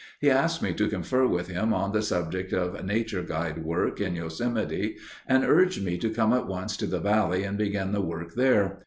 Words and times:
He 0.19 0.31
asked 0.31 0.63
me 0.63 0.73
to 0.73 0.87
confer 0.89 1.27
with 1.27 1.47
him 1.47 1.75
on 1.75 1.91
the 1.91 2.01
subject 2.01 2.53
of 2.53 2.83
Nature 2.83 3.21
Guide 3.21 3.63
work 3.63 4.01
in 4.01 4.15
Yosemite 4.15 4.97
and 5.27 5.43
urged 5.45 5.83
me 5.83 5.95
to 5.99 6.09
come 6.09 6.33
at 6.33 6.47
once 6.47 6.75
to 6.77 6.87
the 6.87 6.99
valley 6.99 7.43
and 7.43 7.55
begin 7.55 7.91
the 7.91 8.01
work 8.01 8.33
there. 8.33 8.79